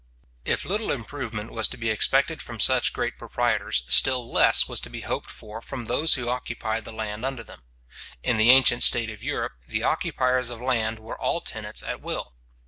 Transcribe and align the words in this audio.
If 0.45 0.65
little 0.65 0.91
improvement 0.91 1.51
was 1.51 1.67
to 1.69 1.77
be 1.77 1.91
expected 1.91 2.41
from 2.41 2.59
such 2.59 2.91
great 2.91 3.19
proprietors, 3.19 3.83
still 3.87 4.31
less 4.31 4.67
was 4.67 4.79
to 4.79 4.89
be 4.89 5.01
hoped 5.01 5.29
for 5.29 5.61
from 5.61 5.85
those 5.85 6.15
who 6.15 6.27
occupied 6.27 6.85
the 6.85 6.91
land 6.91 7.23
under 7.23 7.43
them. 7.43 7.61
In 8.23 8.37
the 8.37 8.49
ancient 8.49 8.81
state 8.81 9.11
of 9.11 9.21
Europe, 9.21 9.53
the 9.67 9.83
occupiers 9.83 10.49
of 10.49 10.59
land 10.59 10.97
were 10.97 11.21
all 11.21 11.39
tenants 11.39 11.83
at 11.83 12.01
will. 12.01 12.33